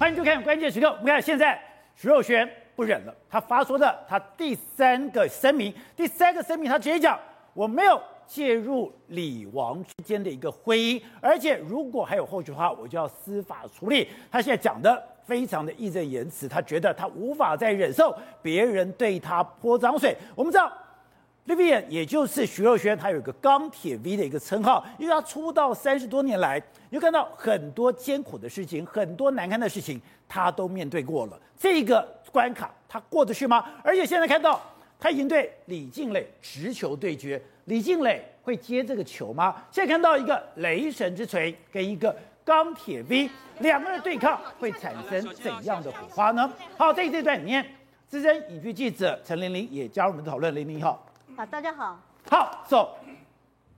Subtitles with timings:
[0.00, 0.88] 欢迎收看关键时刻。
[0.88, 1.60] 我们看现在
[1.94, 7.20] 徐若瑄不忍了，她发出的她第三个声明，第三个声明她直接讲，
[7.52, 14.08] 我没有介入李王之间的一个婚姻，而且如果还有后续的话，我就要司法处理。
[14.32, 20.16] 她现在讲的非常的义正言辞，她觉得她无法再忍受别人对她泼脏水。
[20.34, 20.72] 我们知道。
[21.50, 31.40] Vivian 也就是徐若瑄，她有一个钢铁 V 的一个称号，因为她出道三十多年来，你就看到很多艰苦的事情，很多难堪的事情，她都面对过了。
[31.58, 33.64] 这个关卡她过得去吗？
[33.82, 34.60] 而且现在看到
[35.00, 39.56] 她已经对李静蕾直球对决，李静蕾会接这个球吗？
[39.72, 46.48] 现在看到一个雷神之锤跟一个钢铁 V 两个人对抗，会产生怎样的火花呢？
[46.78, 47.66] 好，在这段里面，
[48.06, 50.54] 资深影剧记者陈玲玲也加入我们的讨论。
[50.54, 51.04] 玲玲好。
[51.36, 51.98] 好，大家好。
[52.28, 52.96] 好，走。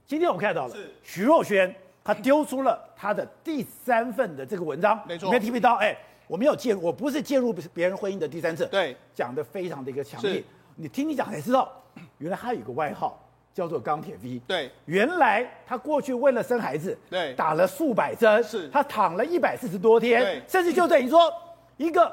[0.06, 5.30] 今天我们看到了徐若瑄，她丢出了她的第三份的这个文章，没错。
[5.30, 8.66] 没提到，哎，我没有介入，我不是介入别人婚姻的第三者。
[8.66, 10.42] 对，讲的非常的一个强烈。
[10.76, 11.70] 你听你讲才知道，
[12.18, 13.22] 原来他有个外号
[13.54, 14.40] 叫做钢铁 V。
[14.46, 21.32] 对，原来他过去为了生孩子，对，打了数百针，是，他躺了一百四十多天，对，甚至就等于说
[21.76, 22.12] 一个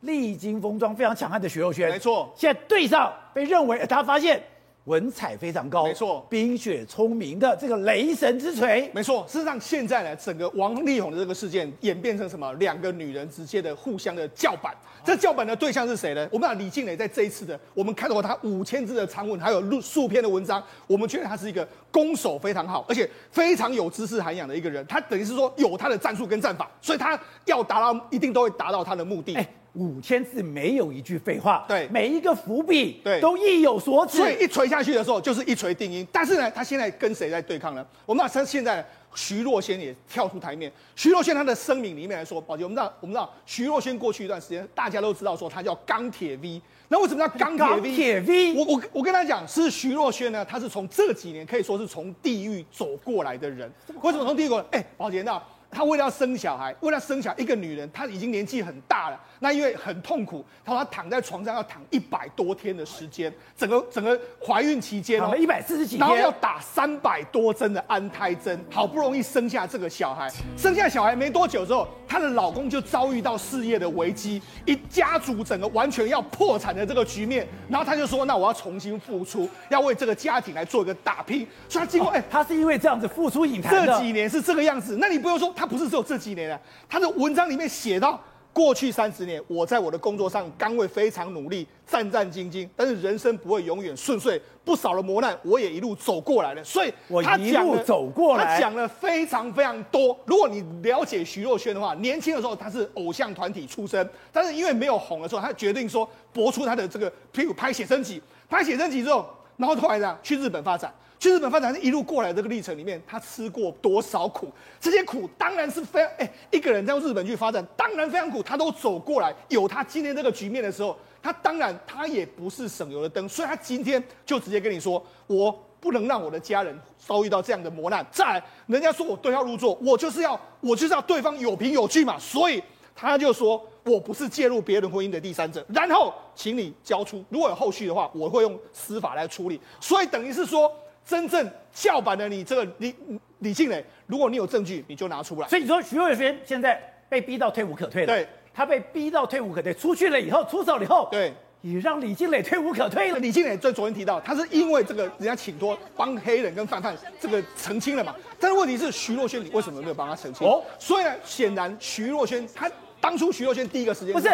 [0.00, 2.32] 历经风霜非常强悍的徐若瑄，没错。
[2.34, 4.42] 现在对上被认为他发现。
[4.88, 9.22] 文采非常高，没错，冰雪聪明的这个雷神之锤，没错。
[9.28, 12.50] 事实上，现在呢，整个王力宏的这个事件演变成什么？
[12.54, 14.74] 两个女人直接的互相的叫板。
[15.04, 16.26] 这叫板的对象是谁呢？
[16.32, 24.84] 我们讲李静蕾在这一次的，我们看到过她五千字的长文，还有录数篇的文章，我们觉得她是一个攻守非常好，而且非常有知识涵养的一个人。
[24.86, 29.38] 她等于是说有她的战术跟战法，所以她要达到，一定都会达到她的目的。
[29.78, 36.06] 五千字没有一句废话，对，每一个伏笔，对，都意有所指，所以一锤下去的时候就是一锤定音。
[36.12, 37.86] 但是呢，他现在跟谁在对抗呢？
[38.04, 38.84] 我们他现在
[39.14, 40.70] 徐若瑄也跳出台面。
[40.96, 46.60] 徐若瑄她的声明里面来说，宝杰，我们知道，我们知道徐若瑄过去一段时间，大家都知道说她叫钢铁 V。
[46.88, 47.96] 那为什么叫钢铁 V？
[47.96, 53.70] 铁 V，我我我跟他讲，是徐若瑄呢，她是从这几年可以说是从地狱走过来的人。
[54.02, 54.66] 为什么从地狱过来？
[54.72, 55.40] 哎，宝杰，那。
[55.70, 59.20] 他为了要生小孩，为了要生小孩，一个女人，她已经年纪很大了。
[59.40, 70.28] 那因为很痛苦，她说她躺在床上要躺一百多天的时间，整个整个怀孕期间哦，一百四十几天，然后要打三百多针的安胎针，好不容易生下这个小孩。
[70.56, 77.46] 生下小孩没多久之后，她的老公就遭遇到事业的危机，一家族整个完全要破产的这个局面。
[77.68, 84.96] 然后她就说：“那我要重新付出，要为这个家庭来做一个打拼。”所以她经过哎，她是因为这样子付出影坛的，这几年是这个样子。
[84.98, 85.54] 那你不用说。
[85.58, 96.62] 他不是只有这几年的，他的文章里面写到，过去三十年，我在我的工作上岗位非常努力，战战兢兢，但是人生不会永远顺遂，不少的磨难我也一路走过来了。
[96.62, 96.92] 所以
[97.24, 100.16] 他一路走过来，他讲了非常非常多。
[100.26, 110.94] 如果你了解徐若瑄的话，年轻的时候他是偶像团体出身，但是因为没有红的时候，他决定说搏出他的这个，譬如拍写真集，拍写真集之后，然后后来呢去日本发展。
[111.18, 114.48] 去日本发展是一路过来这个历程里面，他吃过多少苦？
[114.78, 118.40] 这些苦当然是非常哎，一个人在日本去发展，当然非常苦。
[118.40, 128.06] 他都走过来，有他今天这个局面的时候，他当然他也不是省油的灯，所以他今天就直接跟你说，我不能让我的家人遭遇到这样的磨难。
[128.12, 132.62] 再来，人家说我对号入座，我就是要我就是要对方有凭有据嘛，所以
[132.94, 139.60] 他就说我不是介入别人婚姻的第三者，然后请你交出，如果有后续的话，我会用司法来处理。
[139.80, 140.72] 所以等于是说。
[141.08, 142.94] 真正叫板的你，这个李
[143.38, 145.48] 李静蕾，如果你有证据，你就拿出来。
[145.48, 151.32] 所以你说徐若瑄现在被逼到退无可退了，对，他被逼到退无可退，出去了以后，出手了以后，对，
[151.62, 153.18] 也让李静蕾退无可退了。
[153.20, 158.14] 李静蕾在昨天提到，他是因为这个人家请托帮黑人跟范范这个澄清了嘛？
[158.38, 160.46] 但是问题是徐若瑄，你为什么没有帮他澄清？
[160.46, 162.70] 哦，所以呢，显然徐若瑄他
[163.00, 164.28] 当初徐若瑄第一个时间不是。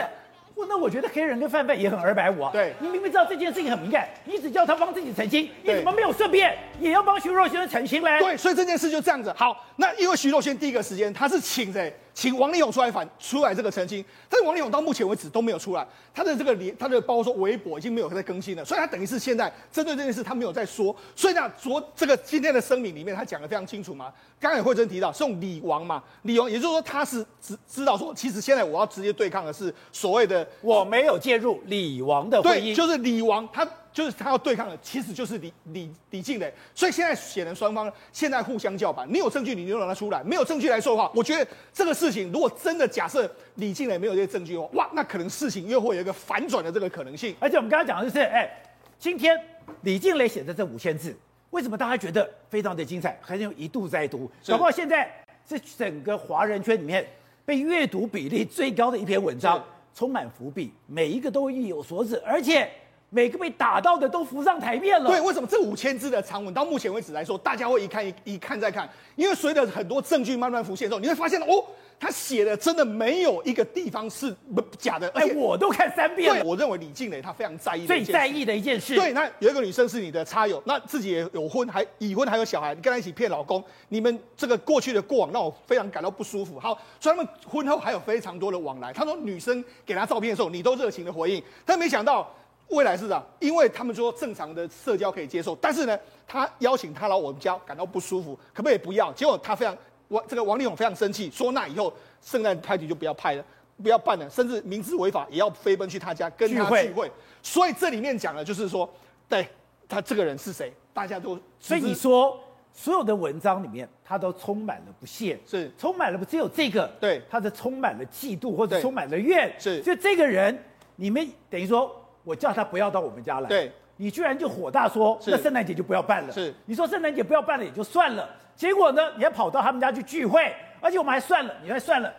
[0.56, 2.50] 那我觉得黑人跟范范也很二百五啊。
[2.52, 8.18] 对，你明明知道这件事情很敏感，你只叫他帮自己澄清，你怎么没有顺便也要帮徐若瑄澄清嘞？
[8.18, 9.32] 对，所以这件事就这样子。
[9.36, 11.94] 好，那因为徐若瑄第一个时间他是请谁？
[12.14, 15.84] 请王力宏出来反出来这个澄清，但是王力宏到目前为止都没有出来，
[16.14, 33.68] 他的这个连他的包括说微博已经没有在更新了，所以他等于是现在针对这件事他没有在说，所以呢，昨这个今天的声明里面他讲的非常清楚嘛，刚才慧珍提到是用李王嘛，李王也就是说他是知知道说，其实现在我要直接对抗的是所谓的我没有介入李王的婚姻，对，就是李王他。
[33.94, 39.06] 就是他要对抗的，其实就是李李李静蕾，所以现在显然双方现在互相叫板。
[39.08, 47.36] 你有证据，你就让他出来；没有证据来说的话，我觉得这个事情如果真的假设李静蕾没有这些证据的话，哇，那可能事情又会有一个反转的这个可能性。
[47.38, 48.50] 而且我们刚刚讲的就是，哎，
[48.98, 49.40] 今天
[49.82, 51.16] 李静蕾写的这五千字，
[51.50, 54.28] 为什么大家觉得非常的精彩，还是用一度在读？
[54.44, 55.08] 搞不好现在
[55.48, 57.06] 是整个华人圈里面
[57.44, 59.64] 被阅读比例最高的一篇文章，
[59.94, 62.68] 充满伏笔，每一个都意有所指，而且
[63.14, 65.08] 每个被打到的都浮上台面了。
[65.08, 68.88] 对，为什么这五千字的长文到目前为止来说，大家会一看一一看再看？
[69.14, 71.64] 因为随着很多证据慢慢浮现之后，你会发现哦。
[71.96, 76.42] 他写的真的没有一个地方是不假的，哎，我都看三遍了。
[76.42, 78.96] 对，我认为李静蕾她非常在意，最在意的一件事。
[78.96, 86.58] 对，那有一个女生是你的插友，那自己也有婚，还已婚，还有小孩，你跟她一起骗老公，你们这个过去的过往让我非常感到不舒服。
[86.58, 88.92] 好，所以他们婚后还有非常多的往来。
[88.92, 92.28] 他说女生给他照片的时候，你都热情的回应，但没想到
[92.68, 99.12] 未来是这样，因为他们说正常的社交可以接受，但是呢，他邀请他来我们家感到不舒服，可不可以不要？
[99.12, 99.76] 结果他非常
[100.08, 101.92] 王这个王力宏非常生气，说那以后。
[102.24, 103.44] 圣诞派对就不要拍了，
[103.82, 106.86] 不要办了，甚至明知违法也要飞奔去他家跟他聚会。
[106.86, 107.12] 聚会。
[107.42, 108.90] 所以这里面讲的就是说，
[109.28, 109.46] 对
[109.86, 111.38] 他这个人是谁，大家都。
[111.60, 112.40] 所以你说
[112.72, 119.82] 所有的文章里面，他都充满了不屑，是充满了不只有这个，对，他的充满了嫉妒或者充满了怨，是。
[119.82, 120.58] 就这个人，
[120.96, 126.52] 你们等于说我叫他不要到我们家来，对，你居然就火大说，那圣诞节就不要办了，是。
[126.64, 132.12] 你说圣诞节不要办了也就算了，结果呢，你还跑到他们家去聚会，而且我们还算了，你还算了。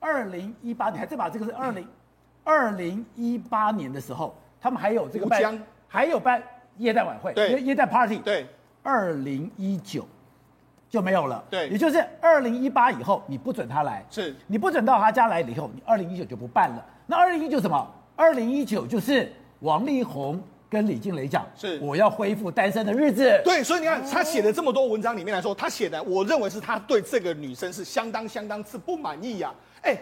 [0.00, 1.88] 二零一八你，还再把这个是二零
[2.44, 5.58] 二零一八年的时候，他们还有这个办，江
[5.88, 6.42] 还有办
[6.78, 8.46] 耶诞晚会，对，耶诞 party，对，
[8.82, 10.06] 二零一九
[10.90, 16.84] 就没有了，对，也就是二零一八以后你不准他来，是，你不准到他家来了以后，你二零一九就不办了。
[17.06, 17.90] 那二零一九什么？
[18.16, 19.32] 二零一九就是
[19.64, 20.38] 王力宏
[20.68, 23.40] 跟李静蕾讲，是，我要恢复单身的日子。
[23.42, 29.50] 对，所以你看他写的这么多文章里面来说，他写的，我认为是他对这个女生是相当相当之不满意呀、
[29.80, 29.80] 啊。
[29.80, 29.98] 哎，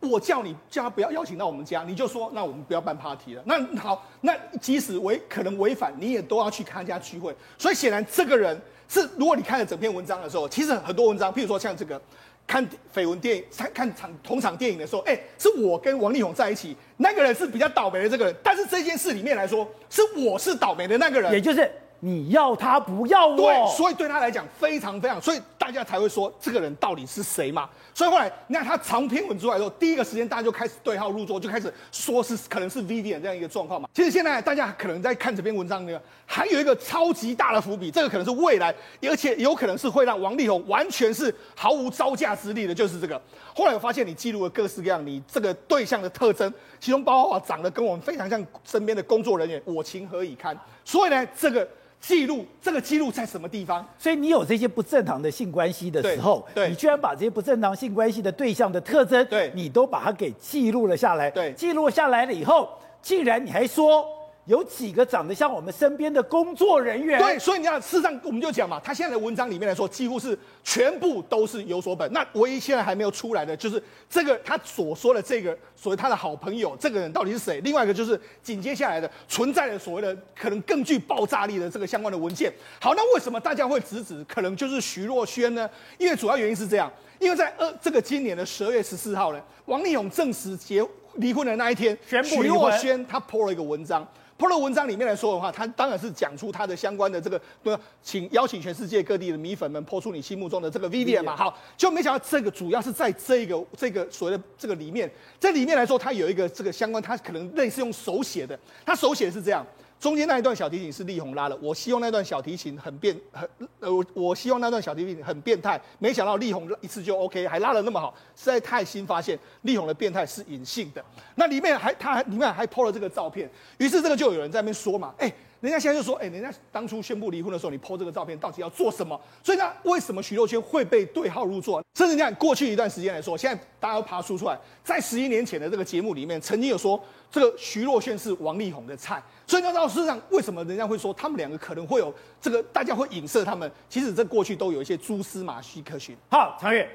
[0.00, 3.42] 我叫你叫他不要邀请到我们家，你就说那我们不要办 party 了。
[3.44, 7.36] 那好，那即使违可能违反，你也都要去看他家聚会。
[7.58, 12.00] 所以显然这个人是，如果你看了整篇文章的时候，其实很多文章，譬如说像这个
[12.46, 18.34] 看绯闻电影、看看场同场电影的时候，哎，是我跟王力宏在一起，那个人是比较倒霉的这个人。
[18.42, 21.70] 但是这件事里面来说，是我是倒霉的那个人，也就是。
[22.04, 27.70] 你要他不要我，对，所以对他来讲非常非常，所以大家才会说这个人到底是谁嘛？
[27.94, 33.88] 所以后来你看他长篇文出来之后，第一个时间大家就开始对号入座，就开始说是可能是 Vivian 这样一个状况嘛。
[33.94, 35.96] 其实现在大家可能在看这篇文章呢，
[36.26, 43.22] 还有一个超级大的伏笔，这个可能是未来，而且有可能是会让王力宏完全是毫无招架之力的，就是这个。
[43.54, 50.58] 后来我发现你记录了各式各样你这个对象的特征，其中包括长得跟我们非常像身边的工作人员，我情何以堪？
[50.84, 51.68] 所以呢，这个。
[52.02, 53.86] 记录这个记录在什么地方？
[53.96, 61.30] 所以你有这些不正常的性关系的时候，对，对你居然把这些不正常性关系的对象的特征，对，你都把它给记录了下来。
[61.30, 62.68] 对，记录下来了以后，
[63.00, 64.04] 竟然你还说。
[64.46, 67.16] 有几个长得像我们身边的工作人员？
[67.20, 72.12] 对，所以你看，事实上我们就讲嘛，他现在的文章里面来说，几乎是全部都是有所本。
[72.12, 73.80] 那唯一现在还没有出来的，就是
[74.10, 77.60] 这个他所说的这个所谓他的好朋友，这个人到底是谁？
[77.60, 82.52] 另外一个就是紧接下来的存在的所谓的可能更具爆炸力的这个相关的文件。
[82.80, 85.70] 好，那为什么大家会直指可能就是徐若瑄呢？
[85.98, 86.90] 因为主要原因是这样，
[87.20, 90.84] 因为在二这个今年的十二月十四号呢，王力宏证实结
[91.14, 94.04] 离婚的那一天，徐若瑄她 po 了一个文章。
[94.42, 105.08] 破了文章里面来说的话，他当然是讲出他的相关的这个，对，请邀请全世界各地的米粉们破出你心目中的这个 Vivian 嘛，好，就没想到这个主要是在这个这个所谓的这个里面，
[105.38, 109.64] 在里面来说，他有一个这个相关，他可能类似用手写的，他手写是这样。
[110.02, 121.04] 中间那一段小提琴是力宏拉的，我希望那段小提琴很变很呃，我我希望那段小提琴很变态，没想到力宏一次就 OK，还拉的那么好，实在太新发现力宏的变态是隐性的。
[121.36, 125.32] 那里面还他还里面还 po 了这个照片，于是这个就有人在那边说嘛，哎，
[125.62, 129.18] 人家现在就说，哎，人家当初宣布离婚的时候，你 po 这个照片到底要做什么？
[129.42, 131.82] 所以呢，为什么徐若瑄会被对号入座？
[131.94, 137.02] 甚至你看过去一段时间来说，现在大家都爬出出来，在十一年前的这个节目里面，曾经有说。
[137.30, 143.72] 这个徐若瑄是王力宏的菜，所以你要知道，事实上为什么人家会说他们两个可能会有这个，大家会影射他们。
[143.88, 146.14] 其实这过去都有一些蛛丝马迹可循。
[146.28, 146.86] 好，长月，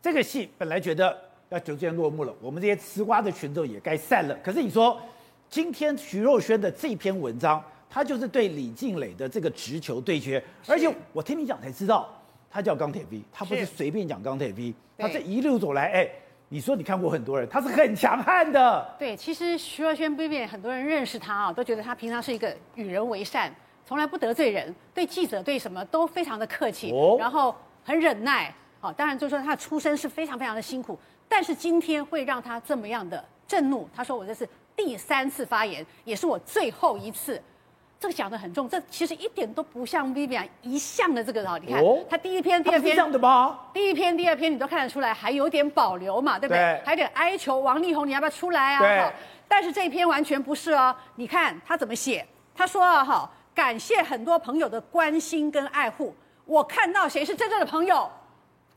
[0.00, 4.34] 这个戏本来觉得要逐渐落幕了，我们这些吃瓜的群众也该散了。
[4.36, 4.96] 可是你说，
[5.50, 7.60] 今天徐若瑄的这篇文章，
[7.92, 12.08] 他就是对李静蕾的这个直球对决，而且我听你讲才知道，
[12.50, 16.10] 他叫钢铁 V，他不是随便讲钢铁 V，他这一路走来，哎。
[16.48, 18.94] 你说你看过很多人，他是很强悍的。
[18.98, 23.50] 对，其实徐若瑄 Vivian 很多人认识他啊，都觉得他平常是一个与人为善，
[23.86, 28.54] 从来不得罪人，对记者对什么都非常的客气，哦、然后很忍耐。
[28.80, 33.88] 好，当然就是说他的出身是非常非常的辛苦，但是今天会让他这么样的震怒。
[33.96, 34.46] 他说我这是
[34.76, 37.42] 第三次发言，也是我最后一次。
[38.02, 41.56] 这个讲的很重，这其实一点都不像 Vivian 一向的这个哈。
[41.56, 43.60] 你看，哦、他第一篇、第二篇这样的吗？
[43.72, 46.58] 第一篇、第二篇你都看得出来，还有点保留嘛，对不对？
[46.58, 48.80] 对还有点哀求王力宏，你要不要出来啊？
[48.80, 49.12] 对。
[49.46, 50.92] 但是这一篇完全不是哦。
[51.14, 52.26] 你看他怎么写？
[52.56, 56.12] 他说啊，哈，感谢很多朋友的关心跟爱护。
[56.44, 58.10] 我看到谁是真正的朋友？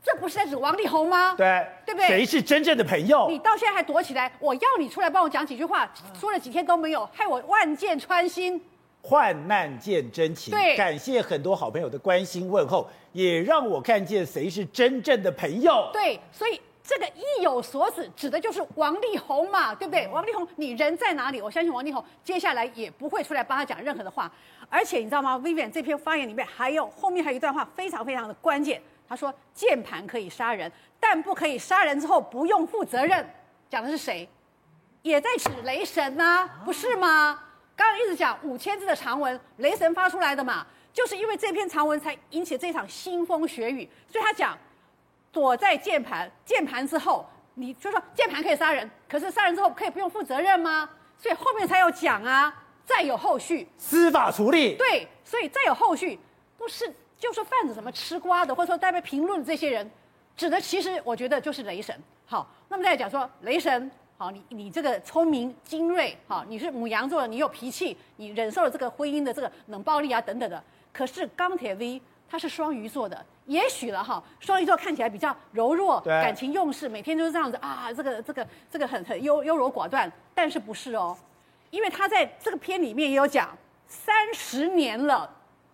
[0.04, 1.34] 这不是在指王力宏吗？
[1.36, 2.06] 对，对不对？
[2.06, 3.26] 谁是真正的朋友？
[3.28, 8.62] 你到现在还躲起来，我要你出来帮我讲几句话，说了几天都没有，害我万箭穿心。
[9.06, 15.88] 患难见真情，对，感谢很多好朋友的关心问候，也让我看见谁是真正的朋友。
[15.92, 20.08] 对，所以这个意有所指，指的就是王力宏嘛，对不对？
[20.08, 21.40] 王力宏，你人在哪里？
[21.40, 24.28] 我相信王力宏接下来也不会出来帮他讲任何的话。
[24.68, 28.82] 而且你知道吗？Vivian 这篇发言里面还有后面还有一段话，非常非常的关键。
[29.08, 33.24] 他说：“键盘可以杀人，但不可以杀人之后不用负责任。”
[33.70, 34.28] 讲的是谁？
[35.02, 37.40] 也在指雷神呐，不是吗？
[37.76, 43.86] 刚刚一直讲五千字的长文，雷神发出来的嘛，就是因为这篇长文才引起这场腥风血雨。
[44.08, 44.56] 所以他讲，
[45.30, 50.88] 躲在键盘，键盘之后，你就说键盘可以杀人，可是杀人之后可以不用负责任吗？
[51.18, 54.74] 所以后面才有讲啊，再有后续，司法处理。
[54.76, 56.18] 对，所以再有后续，
[56.56, 59.90] 不是就说泛指什么吃瓜的，或者说代表评论的这些人，
[60.34, 61.94] 指的其实我觉得就是雷神。
[62.24, 63.90] 好，那么再讲说雷神。
[64.18, 70.62] 好，你你这个聪明精锐，好，你是母羊座的，你有脾气，你忍受了这个婚姻的这个冷暴力啊等等的。
[70.90, 80.10] 可是钢铁 V 他是双鱼座的，也许了哈，双鱼座看起来比较柔弱，感情用事，每天就是这样子啊，这个这个这个很很优优柔寡断。
[80.34, 81.14] 但是不是哦？
[81.70, 83.54] 因为他在这个片里面也有讲，
[83.86, 85.30] 三十年了，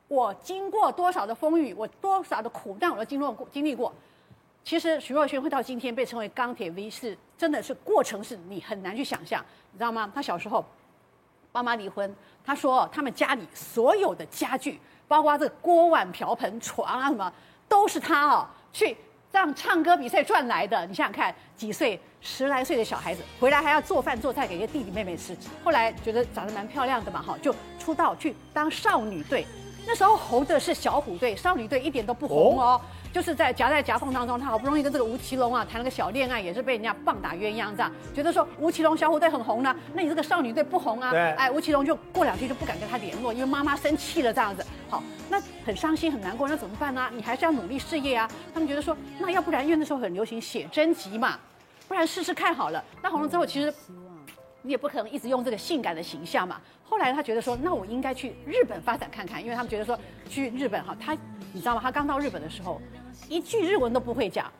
[0.08, 3.92] 我经过多少的风雨，我多少的苦难，我都经历过经历过。
[4.64, 10.10] 其实徐若瑄会到今天被称为钢铁 V，是真的是过程是你很难去想象，你知道吗？
[10.14, 10.64] 她小时候
[11.50, 12.14] 爸妈离婚，
[12.44, 14.78] 她说他们家里所有的家具，
[15.08, 17.32] 包括这锅碗瓢盆、床啊什么，
[17.68, 18.96] 都是她哦去
[19.32, 20.86] 让唱歌比赛赚来的。
[20.86, 29.44] 你想想看，几岁十来岁的小孩子回来还要做饭做菜给一个弟弟妹妹吃，后来觉得长得蛮漂亮的嘛，哈，就出道去当少女队。
[29.86, 32.80] 那时候红的是小虎队，少女队一点都不红哦。
[33.12, 41.10] 就是在夹在夹缝当中，他好不容易跟这个吴奇隆啊谈了个小恋爱，也是被人家棒打鸳鸯这样，觉得说吴奇隆小虎队很红呢，那你这个少女队不红啊？
[41.10, 44.64] 对，哎，吴奇隆就过两天就不敢跟他联络，因为妈妈生气了这样子。
[44.88, 47.10] 好，那很伤心很难过，那怎么办呢？
[47.12, 48.26] 你还是要努力事业啊。
[48.54, 51.38] 他们觉得说，那要不然因为那时候很流行写真集嘛，
[51.86, 52.82] 不然试试看好了。
[53.02, 53.70] 那红了之后，其实
[54.62, 56.60] 你也不可能一直用这个性感的形象嘛。
[56.82, 61.16] 后来他觉得说，那我应该去日本发展看看，因为他们觉得说去日本哈，他
[61.52, 61.80] 你知道吗？
[61.82, 62.80] 他刚到日本的时候。
[63.28, 64.50] 一句日文都不会讲，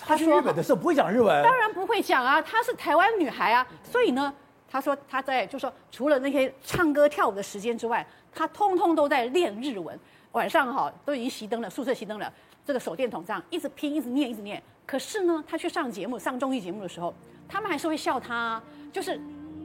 [0.00, 4.32] 他去日本的时候不会讲日文，当然不会讲啊，她是台湾女孩啊，所以呢，
[4.68, 9.98] 他说他在就说除了那些唱歌跳舞的时间之外，他通通都在练日文。
[10.32, 12.32] 晚上哈都已经熄灯了，宿舍熄灯了，
[12.64, 14.62] 这个手电筒这样一直拼，一直念，一直念。
[14.84, 17.14] 可是呢，他去上节目，上综艺节目的时候，
[17.48, 18.60] 他们还是会笑他，
[18.92, 19.20] 就是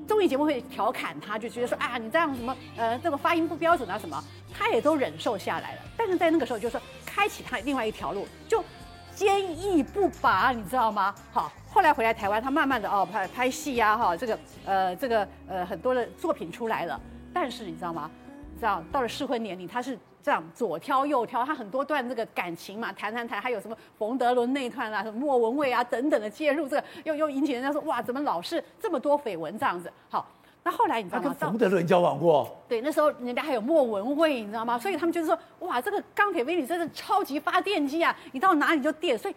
[0.07, 5.81] 综艺节目会调侃他，就觉得说啊，你这样什么呃这个发音不标准啊什么，他也都忍受下来了。
[5.97, 6.81] 但是在那个时候，就是说。
[7.15, 8.63] 开启他另外一条路，就
[9.13, 11.13] 坚毅不拔，你知道吗？
[11.31, 16.99] 好，后来回来台湾，他慢慢的哦拍拍戏呀，哈，这个呃这个呃很多的作品出来了。
[17.31, 18.09] 但是你知道吗？
[18.59, 29.91] 这样到了适婚年龄，他是这样左挑右挑，他很多段这个感情嘛，谈谈谈，还有什么冯德伦那段啊，什么莫文蔚啊等等的介入，这个又又引起人家说哇，怎么老是这么多绯闻这样子？
[30.09, 30.25] 好。
[30.65, 31.35] 那后来你知道吗？
[31.37, 32.49] 他跟冯德伦交往过。
[32.69, 34.79] 对，那时候人家还有莫文蔚，你知道吗？
[34.79, 38.15] 所以他们就是说，哇，这个钢铁威你真是超级发电机啊！
[38.31, 39.17] 你到哪里就电。
[39.17, 39.35] 所以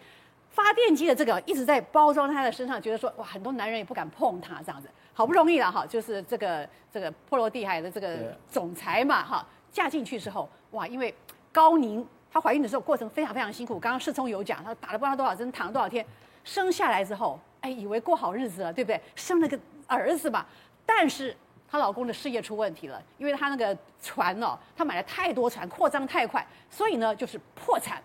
[0.49, 4.87] 发电机的这个一直在包装他的身上，觉得说，哇，很多男人也不敢碰他这样子。
[5.13, 11.13] 好不容易了哈，就是这个这个波罗的海的这个总裁嘛哈，嫁进去之后，哇，因为
[11.51, 13.79] 高宁她怀孕的时候过程非常非常辛苦。
[13.79, 16.05] 刚刚世聪有讲，她打了不知道多少针，躺了多少天，
[16.43, 19.01] 生下来之后，哎，以为过好日子了，对不对？
[19.15, 20.45] 生了个儿子吧。
[20.85, 21.35] 但是
[21.69, 28.01] 她老公的事业出问题了，因为他那个船哦，他买了太多船，扩张太快，所以呢就是破产。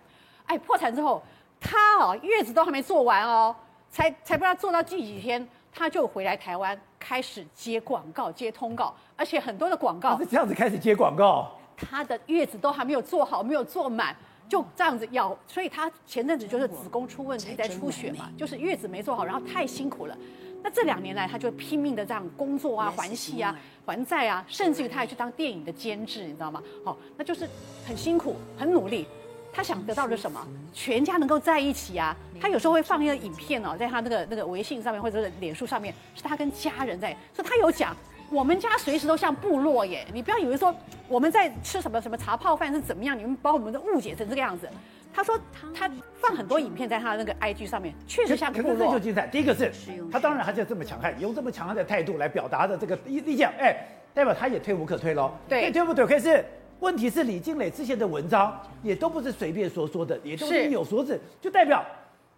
[0.46, 1.22] 哎，破产之后，
[1.60, 3.54] 她哦月子都还没做完哦，
[3.90, 11.52] 才才不知道做到第几天，他就回来台湾开始接广告、接通告，而且很多的广告是这样子开始接广告。
[11.90, 14.14] 他的月子都还没有做好，没有做满，
[14.48, 20.16] 就这样子要，所以他前阵子就是子宫出问题，在出血嘛，就是月子没做好，然后太辛苦了。
[20.62, 26.62] 那这两年来，他就拼命的这样工作啊，还戏啊，还债啊，甚至于他还去当电影的监制，你知道吗？
[26.84, 27.48] 好，那就是
[27.84, 29.06] 很辛苦，很努力。
[29.54, 30.40] 他想得到的是什么？
[30.72, 32.16] 全家能够在一起啊。
[32.40, 37.10] 他有时候会放一个影片哦，在他那个那个微信上面或者是脸书上面，是他跟家人在。
[37.34, 37.94] 所以他有讲，
[38.32, 40.74] 我们家随时都像部落耶，你不要以为说
[41.06, 44.66] 我们在吃什么什么茶泡饭是怎么样，你们把我们的误解成这个样子。
[45.12, 45.38] 他说
[45.74, 48.70] 他放很多影片在他的那个 IG 上面，确实像部落。
[48.70, 49.26] 可是这就精彩。
[49.26, 49.70] 第一个是
[50.10, 53.76] 他当然还是这么强悍，用这么强悍的态度来表达的这个意意见，哎，
[54.14, 55.30] 代表他也退无可退喽。
[55.46, 56.42] 对，退无可退是。
[56.80, 61.84] 问题是李靓蕾之前的文章也都不是随便说说的，也都是有所指，就代表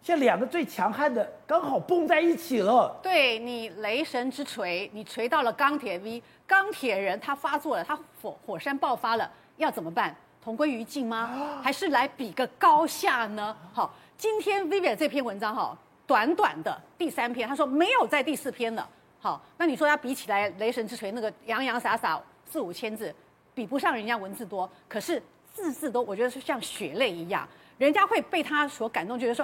[0.05, 2.95] 现在两个最强悍的刚好蹦在一起了。
[3.01, 10.15] 对，你雷神之锤，你锤到了钢铁 V，钢铁人他发作了，他火火山爆发了，要怎么办？
[10.43, 11.59] 同归于尽吗？
[11.63, 13.57] 还是来比个高下呢？
[13.73, 18.87] 好，今天 Vivian 这篇文章哈，短短的第三篇，他说没有在第四篇了。
[19.19, 23.11] 好，那你说要比起来，雷神之锤那个洋洋洒洒四五千字。
[23.55, 25.19] 比不上人家文字多，可是
[25.51, 27.47] 字字都我觉得是像血泪一样，
[27.79, 29.43] 人家会被他所感动，觉得说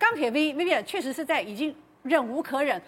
[0.00, 2.80] 钢铁 V Vivian 确实是在已经忍无可忍，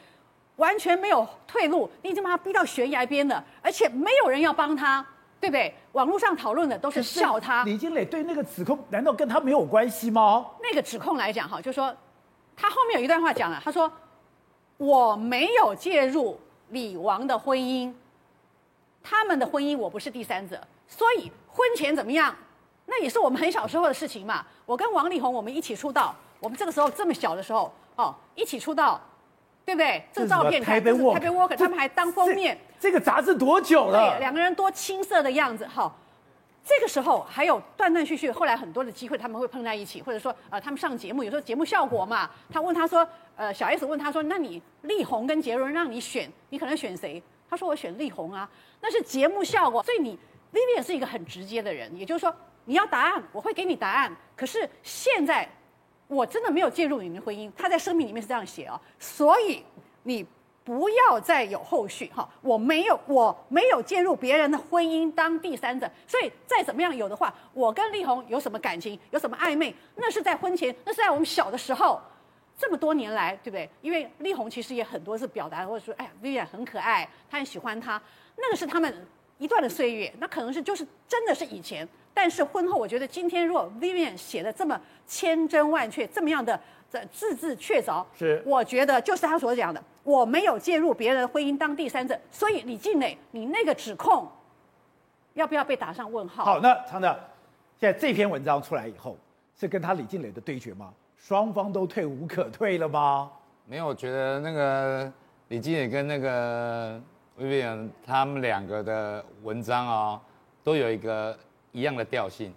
[0.57, 5.07] 完全没有退路，你已经把他逼到悬崖边了，而且没有人要帮他，
[5.39, 5.75] 对不对？
[5.93, 7.65] 网络上讨论的都是笑他。
[7.65, 10.47] 李金磊对那个指控，难道跟他没有关系吗？
[10.63, 11.95] 那个指控来讲哈，就说
[12.57, 13.93] 他后面有一段话讲了，他说
[14.79, 16.41] 我没有介入
[16.71, 17.93] 李王的婚姻。
[19.05, 22.35] 他们的婚姻，我不是第三者，所以婚前怎么样，
[22.87, 24.47] 那也是我们很小时候的事情嘛。
[24.65, 29.01] 我跟王力宏我们一起出道，我们这个时候这么小的时候哦，一起出道，
[29.65, 30.05] 对不对？
[30.13, 32.59] 这个照片台北 Walk，台北 Walk，他们还当封面。
[32.81, 34.11] 这个杂志多久了？
[34.11, 35.97] 对，两个人多青涩的样子，好。
[36.65, 42.31] 这个时候还有断断续续，后来很多的机会他们会碰在一起，或者说呃他们上节目，有时候节目效果嘛。
[42.53, 47.21] 他问他说，呃小 S 问他说，那你力宏跟杰伦让你选，你可能选谁？
[47.51, 48.49] 他说我选力宏啊。
[48.81, 50.17] 那是节目效果，所以你
[50.53, 52.33] Vivian 是一个很直接的人，也就是说，
[52.65, 54.15] 你要答案，我会给你答案。
[54.37, 55.49] 可是现在
[56.13, 59.65] 我真的没有介入你们的婚姻，他在声明里面是这样写啊，所以
[60.03, 60.25] 你
[60.63, 71.99] 不要再有后续哈，我没有，我没有介入别人的婚姻当第三者，所以再怎么样有的话，我跟力宏有什么感情，有什么暧昧，那是在婚前，那是在我们小的时候，
[72.59, 73.69] 这么多年来，对不对？
[73.81, 78.01] 因为力宏其实也很多次表达，或者说，哎呀，Vivian 很可爱，他很喜欢他。
[78.37, 79.07] 那个是他们
[79.39, 86.59] 一段的岁月，那可能是就是真的是以前，但是婚后，我觉得今天如果 Vivian 写的这么千真万确，这么样的
[86.91, 94.29] 这字字确凿，是我觉得就是他所讲的，我没有介入别人的婚姻当第三者，所以李静蕾，你那个指控
[95.35, 96.45] 要不要被打上问号？
[96.45, 97.15] 好，那常长
[97.79, 99.17] 现在这篇文章出来以后，
[99.59, 100.93] 是跟他李静蕾的对决吗？
[101.17, 103.31] 双方都退无可退了吗？
[103.67, 105.13] 没有，我觉得那个
[105.49, 107.01] 李静蕾跟那个。
[107.41, 110.21] Vivian 他们两个的文章哦，
[110.63, 111.37] 都有一个
[111.73, 112.53] 一样的调性，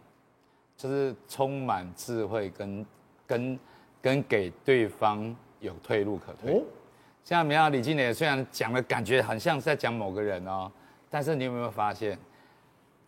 [0.78, 2.86] 就是充满智慧跟
[3.26, 3.60] 跟
[4.02, 6.64] 跟给对方有退路可退。
[7.24, 10.72] 像没有李靓蕾虽然讲的感觉很像是在讲某个人哦，
[11.10, 12.18] 但是你有没有发现，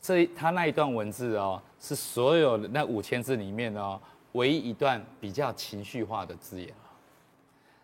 [0.01, 6.73] 这他那一段文字哦，是所有那五千字里面哦，唯一一段比较情绪化的字眼。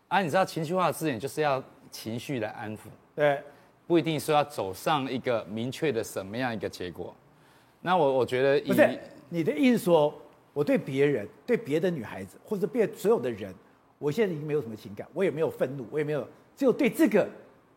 [0.08, 2.82] 啊，你知道情绪化的字眼就是要情绪来安抚。
[3.16, 3.42] 对。
[3.86, 7.14] 不一定说要走上一个明确的什么样一个结果，
[7.84, 10.12] 那我我觉得不是你的意思说，
[10.54, 13.54] 我对别人、对别的女孩子或者对所有的人，
[14.00, 17.28] 我现在已经没有什么情感，我也没有愤怒，我也没有，只有对这个，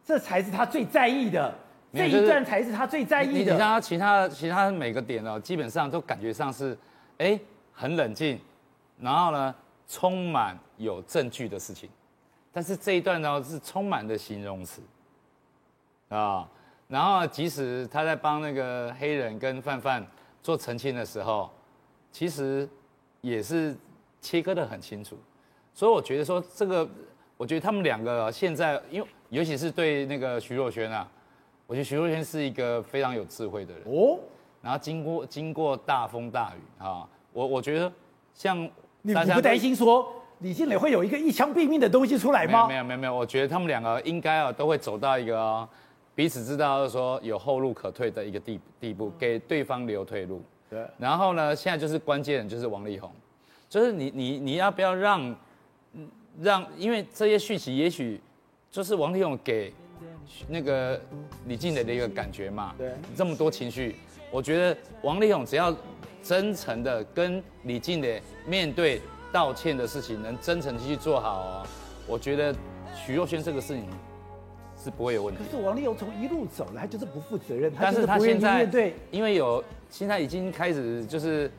[0.05, 1.53] 这才是他最在意的，
[1.93, 3.33] 这一段才是他最在意的。
[3.33, 6.79] 你你像他其他其他每个点哦，基本上都感觉上是，
[7.19, 7.39] 哎，
[7.73, 8.39] 很冷静，
[9.01, 9.55] 然后呢，
[9.89, 11.91] 充满有证据的事情，
[12.53, 14.81] 但是这一段呢是充满的形容词。
[16.09, 16.49] 啊、哦，
[16.89, 20.07] 然后即使他在帮那个黑人跟范范
[20.43, 21.51] 做澄清的时候，
[22.13, 22.69] 其实
[23.21, 23.77] 也是
[24.21, 25.19] 切割的很清楚，
[25.75, 26.89] 所以我觉得说这个，
[27.37, 31.09] 我觉得他们两个现在，因为尤其是对那个徐若瑄啊，
[31.67, 34.17] 我觉得徐若瑄是一个非常有智慧的人哦，
[34.63, 37.93] 然后经过经过大风大雨啊、哦，我我觉得
[38.33, 38.57] 像
[39.03, 42.69] 你你不担心说李静蕾会有一个一枪毙命的东西出来吗？
[42.69, 45.69] 没有没有没有，我觉得他们两个应该啊都会走到一个、哦。
[46.17, 50.43] 彼此知道说有后路可退的一个地地步，给对方留退路。
[50.71, 50.85] 对。
[50.99, 53.13] 然后呢，现在就是关键人就是王力宏，
[53.69, 55.37] 就是你你你要不要让，
[56.41, 58.19] 让，因为这些讯息也许
[58.71, 59.71] 就是王力宏给
[60.49, 60.99] 那个
[61.47, 62.75] 李静蕾的一个感觉嘛。
[62.79, 62.93] 对。
[63.15, 63.97] 这么多情绪，
[64.31, 65.77] 我觉得王力宏只要
[66.23, 71.67] 真诚的跟李静蕾面对道歉的事情，能真诚继续做好哦，
[72.07, 72.57] 我觉得
[72.95, 73.87] 许若瑄这个事情。
[74.87, 75.43] 是不会有问题。
[75.43, 77.73] 可是王力宏从一路走来，他就是不负责任。
[77.81, 81.51] 但是他现在对，因为有现在已经开始就是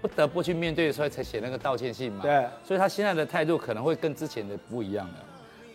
[0.00, 2.22] 不得不去面对，所以才写那个道歉信嘛。
[2.22, 5.14] 对，所以他现在的态度可能会跟之前的不一样了。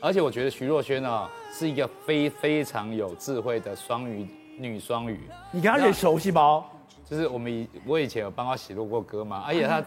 [0.01, 5.21] 而且我觉得徐若瑄呢是一个非非常有智慧的双鱼女双鱼。
[5.49, 6.65] 你跟她很熟悉吗？
[7.05, 9.81] 就是我们以我以前有帮她写过歌嘛，而且她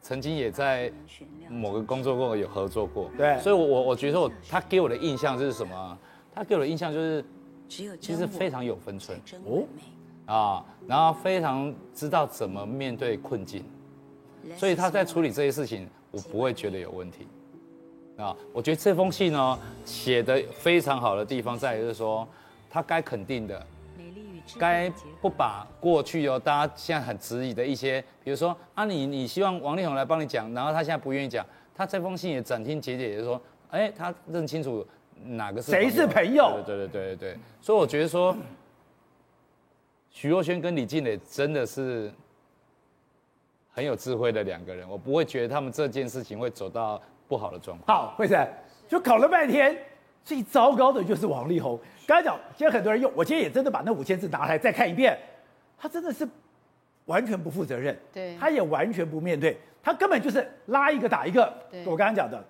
[0.00, 0.92] 曾经也在
[1.48, 3.10] 某个工作过有合作过。
[3.18, 5.98] 对，所以我，我我觉得我她给我的印象就是什么？
[6.34, 7.24] 她给我的印象就是，
[7.68, 9.18] 其实非常有分寸。
[9.44, 9.64] 哦，
[10.26, 13.64] 啊，然后非常知道怎么面对困境，
[14.56, 17.26] 所以他在处理这些事情，我不会觉得有问题。
[18.16, 22.28] 啊，我觉得这封信呢写的非常好的地方在于就是说，
[22.70, 23.66] 他该肯定的，
[24.58, 24.90] 该
[25.20, 33.40] 不把过去哦大家现在很质疑的一些，比如说啊你你希望王力宏来帮你讲，然后他现在不愿意讲，他这封信也斩钉截铁的说，
[33.70, 34.86] 哎，他认清楚
[35.24, 38.36] 哪个是谁是朋友，对对对对对，所以我觉得说，
[40.10, 42.12] 徐若瑄跟李静蕾真的是
[43.72, 47.00] 很有智慧的两个人，我不会觉得他们这件事情会走到。
[47.28, 47.96] 不好的状况。
[47.96, 48.46] 好，慧生
[48.86, 49.74] 就搞了半天，
[50.22, 51.80] 最糟糕的就是王力宏。
[52.06, 55.18] 刚才讲，今天很多人用，我今天也真的把那五千字拿来再看一遍，
[55.78, 56.28] 他真的是
[57.06, 61.50] 完全不负责任，对，他也完全不面对，他根本就是拉一个打一个。
[61.70, 62.44] 对，我刚刚讲的，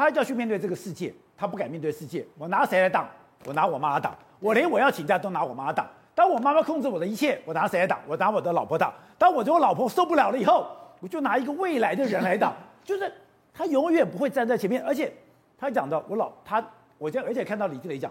[0.00, 2.26] 他要去面对这个世界，他不敢面对世界。
[2.38, 3.06] 我拿谁来挡？
[3.44, 4.16] 我拿我妈挡。
[4.38, 5.86] 我连我要请假都拿我妈挡。
[6.14, 8.00] 当我妈妈控制我的一切，我拿谁来挡？
[8.06, 8.92] 我拿我的老婆挡。
[9.18, 10.66] 当我这我老婆受不了了以后，
[11.00, 13.12] 我就拿一个未来的人来挡， 就是。
[13.52, 15.12] 他永远不会站在前面，而且
[15.58, 16.64] 他讲到我老他，
[16.96, 18.10] 我这而且看到李靓蕾讲，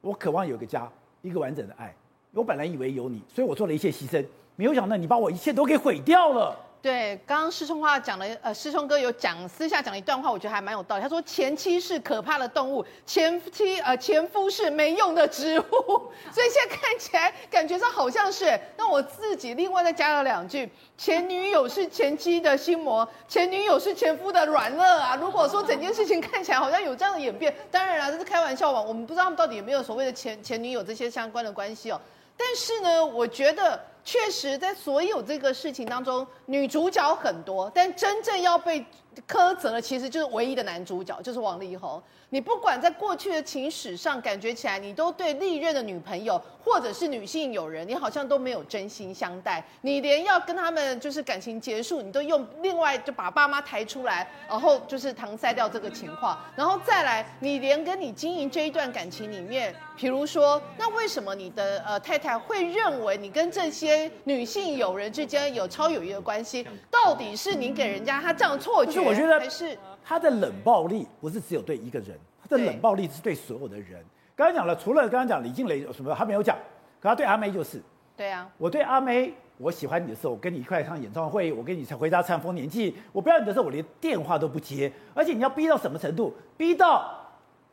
[0.00, 0.88] 我渴望有个家，
[1.20, 1.92] 一个完整的爱。
[2.32, 4.24] 我本来以为有你，所以我做了一切牺牲，
[4.56, 6.56] 没有想到你把我一切都给毁掉了。
[6.82, 11.02] 对，刚刚师聪话讲了，呃，师聪哥有讲私下讲了一段话，我觉得还蛮有道理。
[11.02, 18.58] 他说前妻是可怕的动物，前妻呃前夫是没用的植物，所以现在看起来感觉上好像是。
[18.76, 20.68] 那我自己另外再加了两句，
[20.98, 25.14] 前女友是前妻的心魔，前女友是前夫的软肋啊。
[25.14, 32.00] 如果说整件事情看起来好像有这样的演变，当然了，这是开玩笑嘛，我们不知道他们到底有没有所谓的前前女友这些相关的关系哦。
[32.36, 33.80] 但是呢，我觉得。
[34.04, 38.84] 确实，在所有这个事情当中，女主角很多，但真正要被
[39.28, 42.02] 苛责的，其实就是唯一的男主角，就是王力宏。
[42.30, 49.62] 你不管在过去的情史上，感觉起来你都对历任的女朋友或者是女性友人，你好像都没有真心相待。
[49.82, 56.38] 你连要跟他们就是感情结束，你都用另外就把爸妈抬出来，然后就是搪塞掉这个情况。
[56.56, 66.66] 然后再来，你连跟你经营这一段感情里面，比如说，那为什么你的呃太太会认为你跟这些女性友人之间有超友谊的关系？
[66.90, 69.40] 到底是你给人家他这样错觉，我觉得？
[70.04, 74.04] 他的冷暴力不是只有对一个人，他的冷暴力是对所有的人。
[74.34, 76.56] 刚刚讲了，除了刚刚讲李静蕾有什么，他没有讲，
[77.00, 77.80] 可他对阿妹就是。
[78.16, 86.34] 对啊，我对阿妹，我喜欢你的时候，我跟你一块唱演唱会，我跟你回家唱丰年祭，我不要你的时候，我连电话都不接，而且你要逼到什么程度？
[86.56, 87.18] 逼到。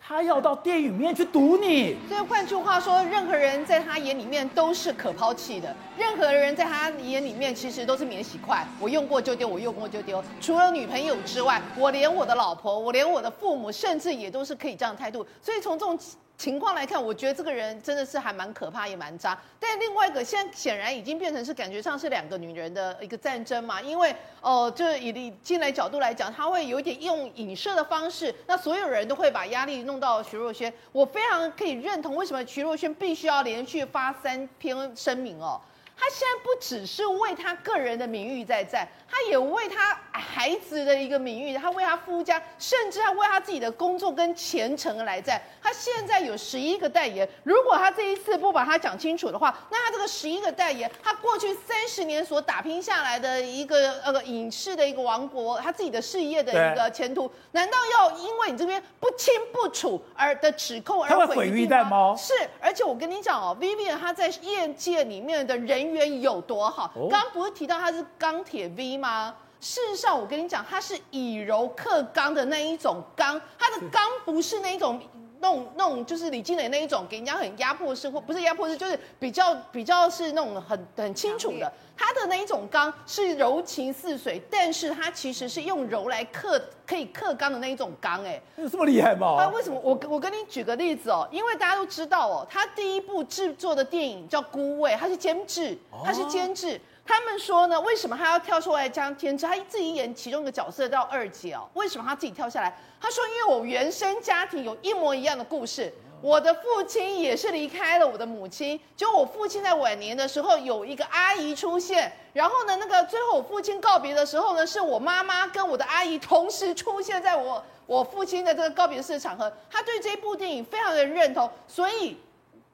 [0.01, 10.23] 他要到电影院去堵你，所以换句话说，任何人在他眼里面都是可抛弃的，任何人在他眼里面其实都是免洗筷，我用过就丢，我用过就丢。
[10.41, 15.25] 除了女朋友之外，我连我的老婆，我连我的父母，甚至也都是可以这样态度。
[15.41, 15.99] 所以从这种。
[16.39, 19.37] 情况来看，我觉得这个人真的是还蛮可怕，也蛮渣。
[19.59, 23.81] 但另外一个，现在显然已经变成是感觉上是两个女人的一个战争嘛。
[23.81, 30.71] 因为哦、呃，就以你进来角度来讲，他会有一点用影射的方式，那所有人都会把压力弄到徐若瑄。
[30.93, 35.59] 我非常可以认同为什么徐若瑄必须要连续发三篇声明哦。
[35.99, 45.41] 他现在不只是为他个人的名誉在战，他也为他孩子的一个名誉，他为他夫家，甚至他为他自己的工作跟前程来战。
[45.61, 62.15] 他现在有十一个代言，如果他这一次不把他讲清楚的话，那他这个十一个代言，他过去三十年所打拼下来的一个呃影视的一个王国，他自己的事业的一个前途，难道要因为你这边不清不楚而的指控而毁誉吗？
[62.17, 66.91] 是，而且我跟你讲哦，Vivian 他在业界里面的人缘有多好？
[67.09, 69.35] 刚不是提到他是钢铁 V 吗？
[69.59, 75.01] 事实上，我跟你讲，他是以柔克刚的那一种钢，他的刚不是那一种。
[75.39, 81.71] 那种那种就是李靓蕾那一种，给人家很压迫式，或不是压迫式，就是比较比较是那种很很清楚的。
[81.97, 88.23] 他的那一种刚是柔情似水，但是他其实是用柔来克，可以克刚的那一种刚。
[88.23, 89.35] 哎，有这么厉害吗？
[89.37, 89.79] 他为什么？
[89.83, 96.75] 我我跟你举个例子哦，因为大家都知道哦，他第一部制作的电影叫《孤味》，他是监制，他是监制。
[96.75, 99.43] 哦他们说呢，为什么他要跳出来加监制？
[99.43, 101.67] 他自己演其中一个角色叫二姐哦。
[101.73, 102.79] 为什么他自己跳下来？
[103.01, 105.91] 他说：“因为我原生家庭有一模一样的故事，
[106.21, 108.79] 我的父亲也是离开了我的母亲。
[108.95, 119.51] 就我父亲在晚年的时候，有一个阿姨出现，然后呢，那个最后我父亲告别的时候呢，是我妈妈跟我的阿姨同时出现在我我父亲的这个告别式的场合。
[119.67, 122.15] 他对这部电影非常的认同，所以。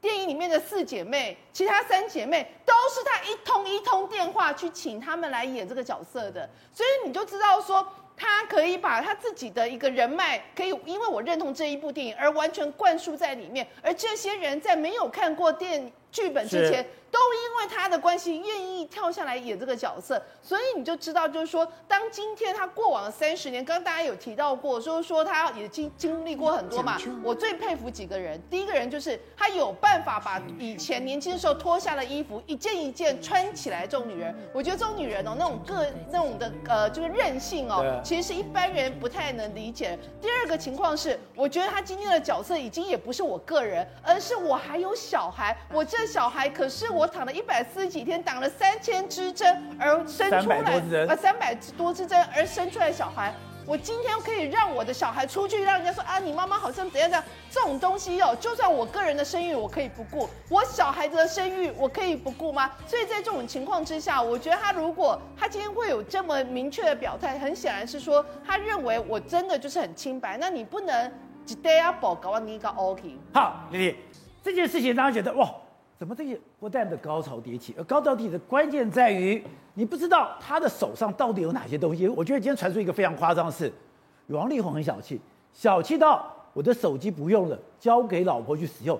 [0.06, 7.84] 电影里面的四姐妹，其他三姐妹都是她一通一通电话去请他们来演这个角色的，所以你就知道说，
[8.16, 16.88] 他可以把他自己的一个人脉，可以因为我认同这一部电影而完全灌输在里面，而这些人在没有看过电剧本之前。
[17.12, 26.98] 都因为他的关系愿意跳下来演这个角色，所以你就知道，就是说，当今天他过往三十年，刚刚大家有提到过，就是说他也经经历过很多嘛。
[27.24, 39.98] 我最佩服几个人，第一个人就是他有办法把以前年轻的时候脱下的衣服一件一件穿起来，这种女人，我觉得这种女人哦，那种个那种的呃，就是任性哦，其实是一般人不太能理解。
[40.20, 47.10] 第二个情况是，我觉得他今天的角色已经也不是我个人，而是我还有小孩，我这小孩可是我。
[47.16, 53.34] 躺了一百四十几天，打了三千支针而生出来，呃，三百多支针而生出来小孩，
[53.66, 62.52] 我今天可以让我的小孩出去，让人家说啊，你妈妈好像怎样怎样，这种东西哦，就算我个人的生育我可以不顾，我小孩子的生育我可以不顾。
[62.52, 62.70] 吗？
[62.86, 71.10] 所以在这种情况之下，我觉得他如果他今天会有这么明确的表态，很显然是说他认为我真的就是很清白，那你不能
[71.48, 73.18] 一定要报告你一个 OK。
[73.34, 73.96] 好，丽丽，
[74.44, 75.50] 这件事情大家觉得哇。
[75.98, 77.74] 怎么这些不断的高潮迭起？
[77.78, 79.42] 而高潮迭起的关键在于，
[79.76, 82.08] 你不知道他的手上到底有哪些东西。
[82.10, 83.72] 我觉得今天传出一个非常夸张的事，
[84.28, 85.22] 王力宏很小气，
[85.54, 89.00] 小气到我的手机不用了，交给老婆去使用，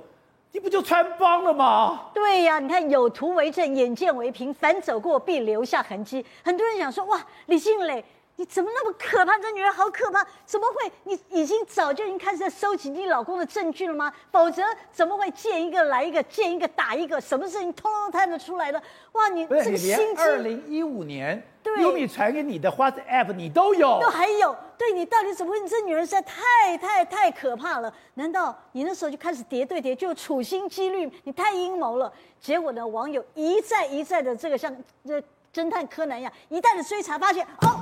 [0.54, 2.12] 你不就穿帮了吗？
[2.14, 6.26] 对呀、你看有图为证，眼见为凭，凡走过必留下痕迹。
[6.44, 8.04] 很多人想说，哇，李靓蕾。
[8.38, 9.38] 你怎么那么可怕？
[9.38, 10.26] 这女人好可怕！
[10.46, 10.92] 怎么会？
[11.04, 14.12] 你已经早就已经开始在收集你老公的证据了吗？
[14.30, 17.20] 否则怎么会见一个来一个，见一个打一个？
[17.22, 18.82] 什么事情通通探得出来的？
[19.14, 20.22] 哇，你这个心机！
[20.22, 24.54] 二零一五年，对，优米传给你的 WhatsApp 你都有，都还有。
[24.78, 25.60] 对，你到底怎么会？
[25.62, 27.94] 你这女人实在太太太可怕了！
[28.16, 31.10] 难道你那时候就开始叠对叠，就处心积虑？
[31.24, 32.12] 你太阴谋了！
[32.42, 32.86] 结果呢？
[32.86, 34.76] 网友一再一再的这个像
[35.08, 37.80] 这侦探柯南一样，一再的追查，发现哦。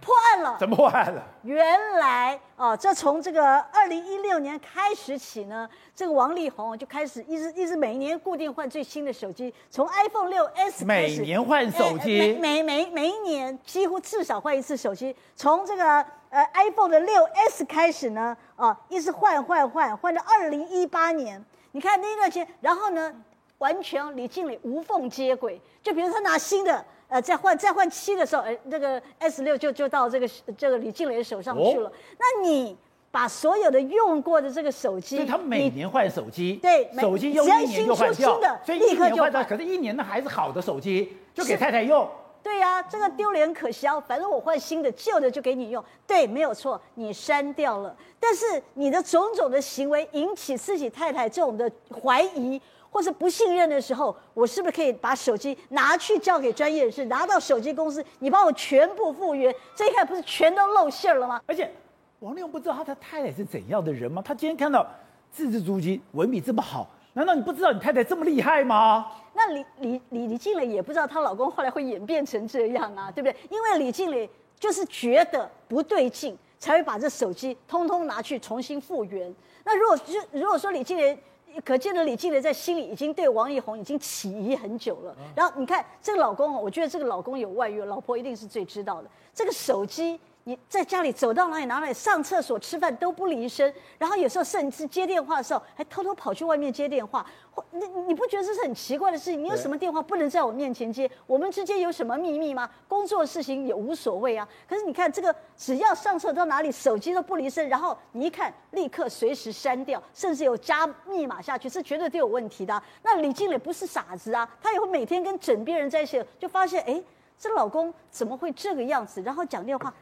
[0.00, 0.56] 破案了？
[0.58, 1.22] 怎么破案了？
[1.42, 15.14] 原来哦，这从这个二零一六年开始起呢，这个王力宏就开始一直一直每年固定换最新的手机，从 iPhone 六 S 每年换手机，欸、每每每每一年几乎至少换一次手机。
[15.36, 21.44] 从这个呃 iPhone 的六 S 开始呢，哦，一直换换换换到二零一八年。
[21.72, 23.14] 你看那段时间，然后呢，
[23.58, 26.84] 完全李静蕾无缝接轨，就比如他拿新的。
[27.10, 31.88] 呃，再换再换七的时候，哎，那个 S 六就就到这个这个李静蕾手上去了。
[31.88, 32.76] 哦、那你
[33.10, 39.42] 把所有的用过的这个手机，他每年换手机，对，手机用一年就换掉，所以立刻就换掉。
[39.42, 42.08] 可是，一年的还是好的手机，就给太太用。
[42.42, 44.00] 对呀、啊，这个丢脸可笑。
[44.00, 45.84] 反正我换新的，旧的就给你用。
[46.06, 47.94] 对，没有错，你删掉了。
[48.20, 51.70] 但是你的种种的行为引起自己太太这种的
[52.02, 52.62] 怀疑。
[52.90, 59.54] 或是不信任的时候，我是不是可以把手机拿去交给专业人士，拿到手机公司，你帮我全部复原？
[59.76, 61.40] 这一看不是全都露馅了吗？
[61.46, 61.70] 而且
[62.18, 64.20] 王力宏不知道他的太太是怎样的人吗？
[64.24, 64.84] 他今天看到
[65.30, 69.06] 字字珠玑，文笔这么好，难道你不知道你太太这么厉害吗？
[69.34, 73.36] 那李李李李静蕾也不知道她老公后来会演变成这样啊，对不对？
[73.48, 79.32] 因为李静蕾就是觉得不对劲，才会把这手机通通拿去重新复原。
[79.64, 81.16] 那如果就如果说李静蕾。
[81.64, 85.16] 可见的李静蕾在心里已经对王力宏已经起疑很久了。
[85.34, 89.10] 然后你看这个老公，我觉得这个老公有外遇，老婆一定是最知道的。
[89.34, 90.20] 这个手机。
[90.50, 97.24] 你在家里走到哪里哪里，上厕所吃饭都不离身，然后有时候甚至接电话的时候还偷偷跑去外面接电话。
[97.70, 99.44] 你你不觉得这是很奇怪的事情？
[99.44, 101.08] 你有什么电话不能在我面前接？
[101.24, 102.68] 我们之间有什么秘密吗？
[102.88, 104.48] 工作的事情也无所谓啊。
[104.68, 112.82] 可是你看这个，只要上厕所到哪里，手机都不离身，然后你一看，立刻随时删掉，甚至有加密码下去，是绝对都有问题的啊。
[113.04, 117.00] 那李经理不是傻子啊，她也会每天跟枕边人在一起，就发现哎，
[117.38, 119.22] 这老公怎么会这个样子？
[119.22, 119.94] 然后讲电话。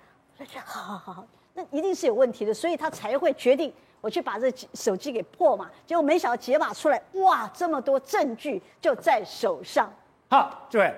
[0.64, 5.70] 好好好好，那一定是有问题的，所以他才会决定我去把这手机给破嘛。
[5.86, 9.92] 结果没想到解码出来，哇，这么多证据就在手上。
[10.30, 10.94] 好，这位，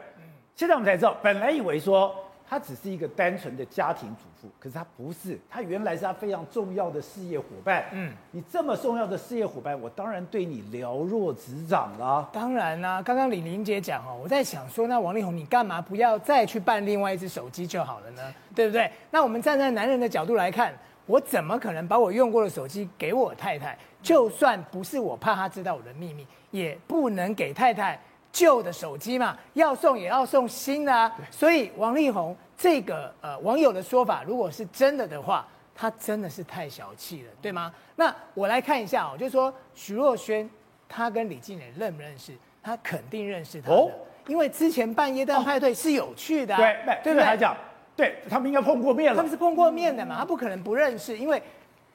[0.55, 2.15] 现在我们才知道，本来以为说。
[2.53, 7.85] 他只是一个单纯的家庭主妇，可是他不是，他原来是他非常重要的事业伙伴。
[7.93, 12.29] 嗯，你这么重要的事业伙伴，我当然对你了若指掌了。
[12.33, 18.23] 当然啦、啊，刚刚李玲姐讲哦，我在想说，那王力宏你干嘛不要再去办另外一只手机就好了呢？
[18.55, 18.91] 对不对？
[19.11, 20.73] 那我们站在男人的角度来看，
[21.07, 23.77] 我怎么可能把我用过的手机给我太太？
[24.03, 28.01] 就算不是我怕他知道我的秘密，也不能给太太
[28.33, 31.15] 旧的手机嘛，要送也要送新的啊。
[31.31, 37.73] 所以王力宏这个呃网友的说法，如果是真的的话，他真的是太小气了，对吗？
[37.97, 40.47] 那我来看一下哦，就是说徐若瑄
[40.87, 42.37] 他跟李静蕾认不认识？
[42.63, 43.91] 他肯定认识他的，哦、
[44.27, 47.25] 因为之前办耶诞派对是有趣的、啊，对对不对？
[47.25, 47.57] 来讲，
[47.97, 51.43] 对他们应该碰过面了，他们是碰过面的嘛，他不可能不认识，因为。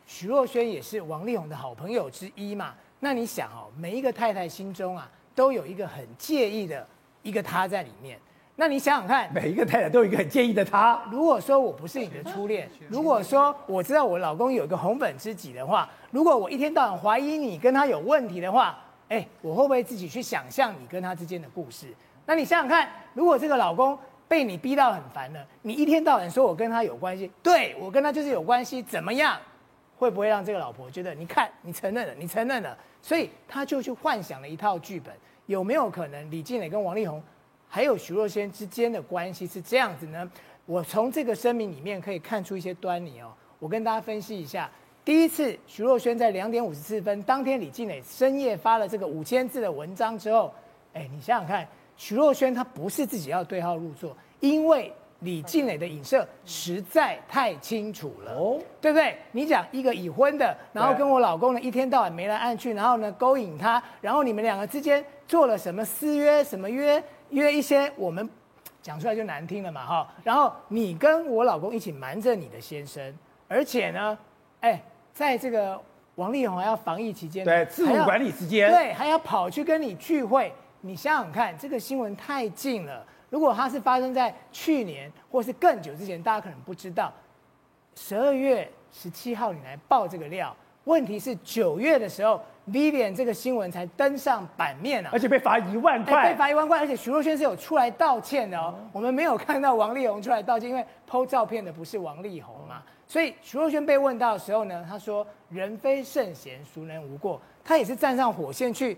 [0.07, 2.75] 徐若瑄也是王力宏的好朋友之一嘛？
[2.99, 6.87] 那你想哦，每一个太太心中啊，都有一个很介意的
[7.23, 8.19] 一个他在里面。
[8.57, 11.01] 那你想想看，每一个太太都有一个很介意的他。
[11.11, 18.77] 如果说我不是你的初恋， 如果说我知道我老公有一个红粉知己的话，如果我一天到晚怀疑你跟他有问题的话，
[19.09, 21.93] 哎，我会不会自己去想象你跟他之间的故事？
[22.25, 29.37] 那你想想看，如果这个老公被你逼到很烦了，你一天到晚说我跟他有关系，对，我跟他就是有关系，怎么样？
[29.97, 35.13] 会不会让这个老婆觉得，你看，你承认了，你承认了，所以他就去幻想了一套剧本。
[35.45, 37.21] 有没有可能李静蕾跟王力宏
[37.75, 40.31] 还有徐若瑄之间的关系是这样子呢？
[40.65, 43.33] 我从这个声明里面可以看出一些端倪哦。
[43.59, 44.71] 我跟大家分析一下，
[45.03, 50.53] 第一次徐若瑄在两点五十四分当天，李静蕾深夜发了这个五千字的文章之后，
[50.93, 54.89] 哎，你想想看，徐若瑄她不是自己要对号入座，因为。
[55.21, 59.17] 李静蕾的影射实在太清楚了，哦，对不对？
[59.31, 66.43] 你讲一个已婚的，然后跟我老公呢一天到晚眉来眼去，然后呢勾引他，然后你们两个之间做了什么私约？
[66.43, 67.01] 什么约？
[67.35, 68.27] 约一些我们
[68.81, 70.07] 讲出来就难听了嘛，哈。
[70.23, 73.13] 然后你跟我老公一起瞒着你的先生，
[73.47, 74.17] 而且呢，
[74.61, 74.81] 哎，
[75.13, 75.79] 在这个
[76.15, 83.05] 王力宏还要防疫期间，对，自我管理时间，对，还要跑去跟你聚会，你想想看，这个新闻太近了。
[83.29, 87.11] 如果它是发生在去年或是更久之前，大家可能不知道。
[87.95, 98.73] 十二月十七号你来爆这个料，问题是九月的时候，Vivian 这个新闻才登上版面啊，而且被罚一万块，被罚一万块，而且徐若瑄是有出来道歉的哦。
[98.91, 102.81] 我们没有看到王力宏出来道歉，因为 PO 照片的不是王力宏嘛。
[103.07, 108.97] 所以徐若瑄被问到的时候呢，他说：“人非圣贤，孰能无过？”他也是站上火线去。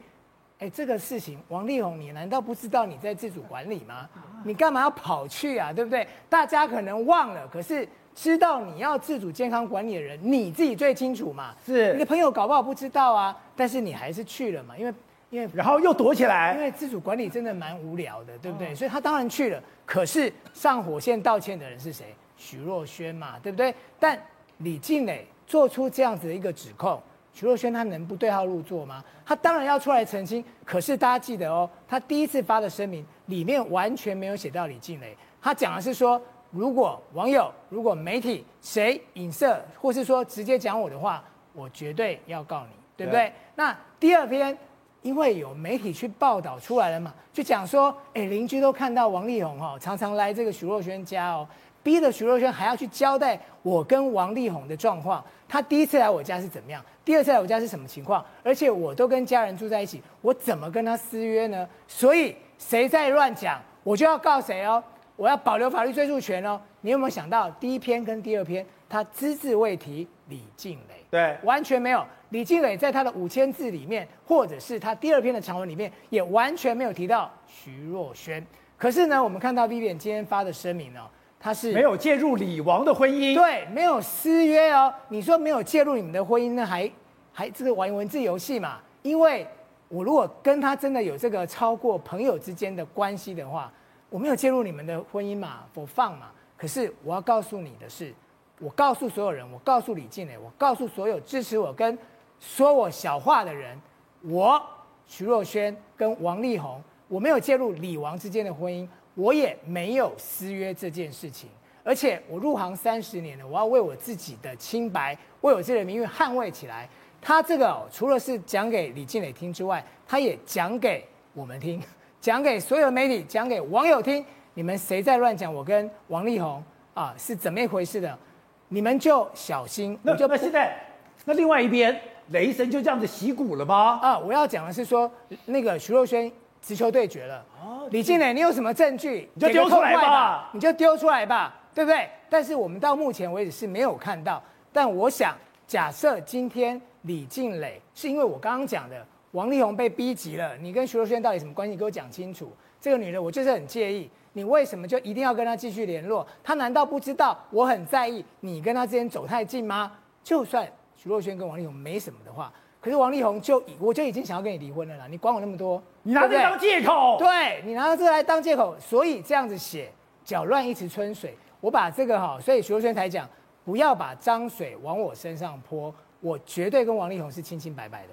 [0.59, 4.09] 哎，这个事情，王力宏，你难道不知道你在自主管理吗？
[4.43, 5.71] 你干嘛要跑去啊？
[5.71, 6.07] 对不对？
[6.29, 11.53] 大家可能忘了，可是知道你要自主健康管理的人，你自己最清楚嘛。
[11.63, 14.93] 是，你的朋友搞不好不知道啊，但是你还是去了嘛，因为
[15.29, 18.73] 因为然后又躲起来，因为自主管理真的蛮无聊的，对不对？
[18.73, 19.61] 所以他当然去了。
[19.85, 22.07] 可是上火线道歉的人是谁？
[22.35, 23.71] 徐若瑄嘛，对不对？
[23.99, 24.19] 但
[24.57, 26.99] 李静蕾做出这样子的一个指控。
[27.33, 29.03] 徐若瑄她能不对号入座吗？
[29.23, 30.43] 她当然要出来澄清。
[30.65, 36.19] 可是大家记得哦，她第一次发的声明里面完全没有写到李静蕾，她讲的是说，
[36.51, 43.27] 如果网友、如果媒体谁影射，或是说直接讲我的话，我绝对要告你，对不对？
[43.27, 43.33] 对。
[43.55, 44.57] 那第二篇，
[45.01, 51.47] 因为有媒体去报道出来了嘛，就讲说，哎，邻居都看到王力宏哦，常常来这个徐若瑄家哦。
[51.83, 55.23] 逼得徐若瑄还要去交代我跟王力宏的状况。
[55.47, 56.83] 他第一次来我家是怎么样？
[57.05, 58.25] 第二次来我家是什么情况？
[58.43, 61.65] 而且我都跟家人住在一起，我怎么跟他私约呢？
[61.87, 64.83] 所以谁在乱讲，我就要告谁哦！
[65.17, 66.61] 我要保留法律追诉权哦！
[66.81, 71.03] 你有没有想到第一篇跟第二篇，他只字未提李静蕾？
[71.09, 72.05] 对，完全没有。
[72.29, 78.41] 李静蕾在他的五千字里面，或者是他第二篇的长文里面，也完全没有提到徐若瑄。
[78.77, 81.09] 可是呢，我们看到 Vivian 今天发的声明哦。
[81.39, 84.91] 他是没有介入李王的婚姻，对，没有私约哦。
[85.09, 86.91] 你说没有介入你们的婚姻，那还
[87.31, 88.79] 还这个玩文字游戏嘛？
[89.03, 89.47] 因为
[89.87, 93.71] 我如果跟他真的有这个超过朋友之间的关系的话，
[94.09, 96.31] 我没有介入你们的婚姻嘛，我放嘛。
[96.55, 98.13] 可是我要告诉你的是，
[98.59, 101.97] 我告诉所有人，我告诉李静蕾，我告诉所有支持我跟
[102.39, 103.79] 说我小话的人，
[104.21, 104.61] 我
[105.05, 108.87] 徐若瑄跟王力宏，我没有介入李王之间的婚姻。
[109.15, 111.49] 我也没有私约这件事情，
[111.83, 116.87] 而且我入行三十年了，我要为我自己的清白，为我自己的名誉捍卫起来。
[117.19, 121.81] 他这个、除了是讲给李静蕾听之外，他也讲给我们听，
[122.27, 124.25] 讲给所有媒体，讲给网友听。
[124.53, 126.61] 你们谁在乱讲我跟王力宏
[126.93, 128.19] 啊是怎么一回事的？
[128.67, 129.97] 你们就小心。
[130.03, 130.77] 那就那现在
[131.23, 131.97] 那另外一边
[132.31, 133.97] 雷神就这样子洗骨了吗？
[134.01, 135.09] 啊，我要讲的是说
[135.45, 136.29] 那个徐若瑄。
[136.61, 139.29] 直球对决了，哦李静蕾，你有什么证据？
[139.35, 142.09] 你就丢出来吧，你就丢出来吧，对不对？
[142.29, 144.43] 但是我们到目前为止是没有看到。
[144.73, 145.33] 但我想，
[145.65, 151.71] 假设今天李静蕾是因为我刚刚讲的王力宏被逼急了，你跟徐若瑄到底什么关系？
[151.71, 152.51] 你给我讲清楚。
[152.79, 156.25] 这个女人我就是很介意，你为什么就一定要跟她继续联络？
[156.43, 159.91] 她难道不知道我很在意你跟她之间走太近吗？
[160.23, 160.65] 就算
[160.95, 165.81] 徐若瑄跟王力宏没什么的话，可是王力宏就我就已经想要跟你离婚了啦，你管我那么多？
[166.03, 167.17] 你拿这个当借口？
[167.17, 169.91] 对，你拿这个来当借口，所以这样子写，
[170.23, 171.35] 搅乱一池春水。
[171.59, 173.27] 我把这个哈，所以徐若瑄才讲，
[173.65, 178.09] 不要把脏水往我身上泼，我绝对跟王力宏是清清白白的。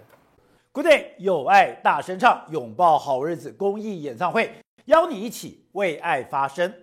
[0.75, 4.51] Good day，有爱大声唱，拥抱好日子公益演唱会，
[4.87, 6.75] 邀你一起为爱发声。